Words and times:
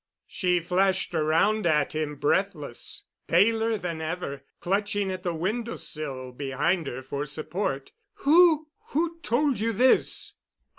She 0.25 0.59
flashed 0.59 1.13
around 1.13 1.67
at 1.67 1.93
him, 1.93 2.15
breathless, 2.15 3.03
paler 3.27 3.77
than 3.77 4.01
ever, 4.01 4.41
clutching 4.59 5.11
at 5.11 5.21
the 5.21 5.35
window 5.35 5.75
sill 5.75 6.31
behind 6.31 6.87
her 6.87 7.03
for 7.03 7.27
support. 7.27 7.91
"Who—who 8.15 9.19
told 9.21 9.59
you 9.59 9.71
this?" 9.73 10.33